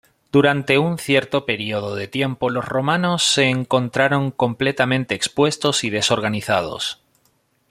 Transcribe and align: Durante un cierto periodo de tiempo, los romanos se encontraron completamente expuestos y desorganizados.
Durante 0.31 0.79
un 0.79 0.97
cierto 0.97 1.45
periodo 1.45 1.93
de 1.95 2.07
tiempo, 2.07 2.49
los 2.49 2.65
romanos 2.65 3.23
se 3.23 3.49
encontraron 3.51 4.31
completamente 4.31 5.13
expuestos 5.13 5.83
y 5.83 5.91
desorganizados. 5.91 7.03